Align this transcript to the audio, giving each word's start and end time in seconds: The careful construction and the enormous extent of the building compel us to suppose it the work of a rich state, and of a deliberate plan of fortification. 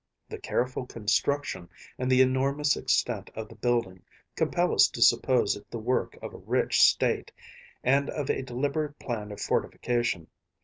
The 0.29 0.39
careful 0.39 0.87
construction 0.87 1.69
and 1.99 2.11
the 2.11 2.21
enormous 2.23 2.75
extent 2.75 3.29
of 3.35 3.47
the 3.49 3.55
building 3.55 4.01
compel 4.35 4.73
us 4.73 4.87
to 4.87 4.99
suppose 4.99 5.55
it 5.55 5.69
the 5.69 5.77
work 5.77 6.17
of 6.23 6.33
a 6.33 6.37
rich 6.37 6.81
state, 6.81 7.31
and 7.83 8.09
of 8.09 8.27
a 8.31 8.41
deliberate 8.41 8.97
plan 8.97 9.31
of 9.31 9.39
fortification. 9.39 10.25